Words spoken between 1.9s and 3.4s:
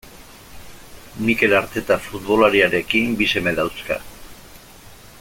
futbolariarekin bi